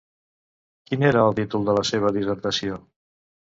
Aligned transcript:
Quin 0.89 1.05
era 1.09 1.27
el 1.27 1.37
títol 1.41 1.69
de 1.69 1.77
la 1.81 1.85
seva 1.91 2.13
dissertació? 2.19 2.83